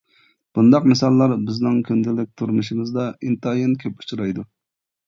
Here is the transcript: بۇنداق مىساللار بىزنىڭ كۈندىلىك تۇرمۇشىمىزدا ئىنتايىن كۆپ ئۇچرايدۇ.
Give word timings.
بۇنداق 0.59 0.87
مىساللار 0.91 1.35
بىزنىڭ 1.49 1.77
كۈندىلىك 1.91 2.33
تۇرمۇشىمىزدا 2.43 3.07
ئىنتايىن 3.21 3.79
كۆپ 3.87 4.07
ئۇچرايدۇ. 4.07 4.51